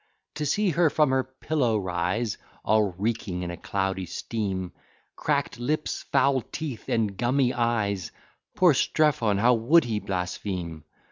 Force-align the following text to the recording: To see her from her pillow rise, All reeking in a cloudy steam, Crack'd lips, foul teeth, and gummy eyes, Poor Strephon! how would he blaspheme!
To 0.33 0.47
see 0.47 0.71
her 0.71 0.89
from 0.89 1.11
her 1.11 1.23
pillow 1.23 1.77
rise, 1.77 2.39
All 2.65 2.91
reeking 2.97 3.43
in 3.43 3.51
a 3.51 3.55
cloudy 3.55 4.07
steam, 4.07 4.73
Crack'd 5.15 5.59
lips, 5.59 6.01
foul 6.11 6.41
teeth, 6.41 6.89
and 6.89 7.15
gummy 7.15 7.53
eyes, 7.53 8.11
Poor 8.55 8.73
Strephon! 8.73 9.37
how 9.37 9.53
would 9.53 9.83
he 9.83 9.99
blaspheme! 9.99 10.85